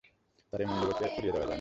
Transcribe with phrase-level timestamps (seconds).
[0.49, 1.49] তাঁর এ মন্তব্যকে উড়িয়ে দেয়া যায় না।